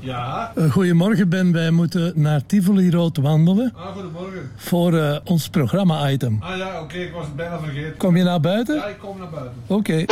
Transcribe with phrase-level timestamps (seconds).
[0.00, 0.52] Ja.
[0.58, 3.72] Uh, goedemorgen Ben, wij moeten naar Tivoli Rood wandelen.
[3.76, 4.50] Ah, goedemorgen.
[4.56, 6.36] Voor uh, ons programma-item.
[6.40, 7.96] Ah ja, oké, okay, ik was het bijna vergeten.
[7.96, 8.74] Kom je naar buiten?
[8.74, 9.52] Ja, ik kom naar buiten.
[9.66, 9.92] Oké.
[9.92, 10.06] Okay.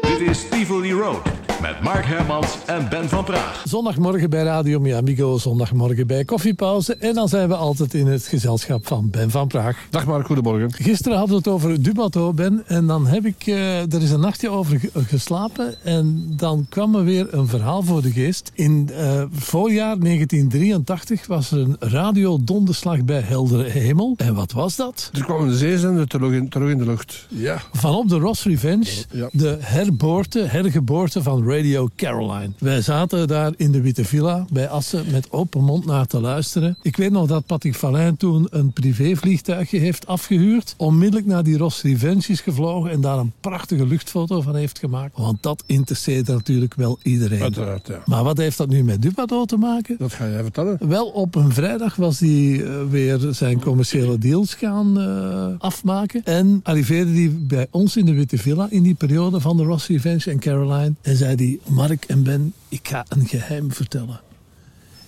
[0.00, 3.62] Dit is Tivoli Road met Mark Hermans en Ben van Praag.
[3.64, 6.96] Zondagmorgen bij Radio Miamigo, zondagmorgen bij Koffiepauze.
[6.96, 9.86] En dan zijn we altijd in het gezelschap van Ben van Praag.
[9.90, 10.72] Dag Mark, goedemorgen.
[10.72, 12.62] Gisteren hadden we het over Dubato, Ben.
[12.66, 15.84] En dan heb ik uh, er is een nachtje over geslapen.
[15.84, 18.50] En dan kwam er weer een verhaal voor de geest.
[18.54, 24.14] In uh, voorjaar 1983 was er een radiodonderslag bij heldere hemel.
[24.16, 25.10] En wat was dat?
[25.12, 27.26] Er kwam een zeezender terug in, terug in de lucht.
[27.28, 27.62] Ja.
[27.72, 29.28] Vanop de Ross Revenge, ja.
[29.32, 32.50] de herboorte, hergeboorte van Radio Caroline.
[32.58, 36.78] Wij zaten daar in de Witte Villa bij Assen met open mond naar te luisteren.
[36.82, 40.74] Ik weet nog dat Patrick Valijn toen een privévliegtuigje heeft afgehuurd.
[40.76, 45.18] Onmiddellijk naar die Ross Revenge is gevlogen en daar een prachtige luchtfoto van heeft gemaakt.
[45.18, 47.42] Want dat interesseert natuurlijk wel iedereen.
[47.42, 48.02] Uiteraard, ja.
[48.04, 49.96] Maar wat heeft dat nu met Dupado te maken?
[49.98, 50.88] Dat ga jij vertellen.
[50.88, 56.24] Wel, op een vrijdag was hij uh, weer zijn commerciële deals gaan uh, afmaken.
[56.24, 59.86] En arriveerde hij bij ons in de Witte Villa in die periode van de Ross
[59.86, 60.94] Revenge en Caroline.
[61.02, 64.20] En zei hij, Mark en Ben, ik ga een geheim vertellen.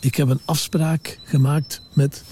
[0.00, 2.24] Ik heb een afspraak gemaakt met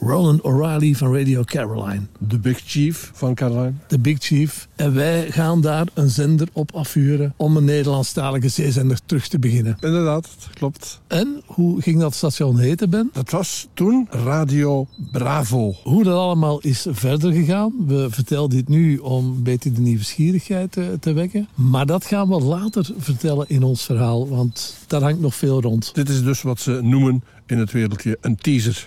[0.00, 2.00] Roland O'Reilly van Radio Caroline.
[2.18, 3.72] De Big Chief van Caroline.
[3.86, 4.68] De Big Chief.
[4.76, 9.76] En wij gaan daar een zender op afhuren om een Nederlandstalige zeezender terug te beginnen.
[9.80, 11.00] Inderdaad, klopt.
[11.06, 13.10] En hoe ging dat station heten, Ben?
[13.12, 15.74] Dat was toen Radio Bravo.
[15.82, 20.72] Hoe dat allemaal is verder gegaan, we vertellen dit nu om een beetje de nieuwsgierigheid
[20.72, 21.48] te, te wekken.
[21.54, 25.94] Maar dat gaan we later vertellen in ons verhaal, want daar hangt nog veel rond.
[25.94, 28.86] Dit is dus wat ze noemen in het wereldje een teaser.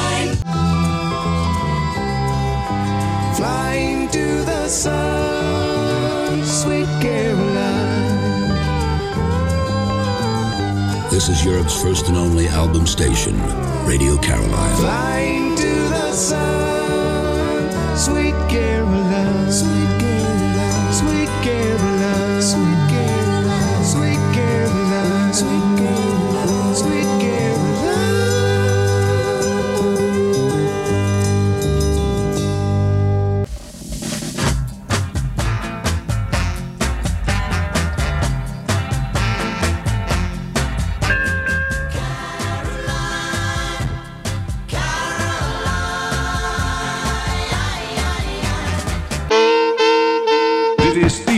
[6.61, 8.19] sweet Caroline.
[11.09, 13.35] This is Europe's first and only album station,
[13.87, 14.75] Radio Caroline.
[14.75, 19.30] Flying to the sun, sweet Caroline.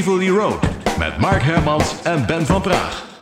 [0.06, 0.60] Road
[0.98, 3.13] met Mark Hermans en Ben van Praag.